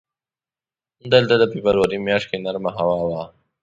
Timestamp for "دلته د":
1.13-1.43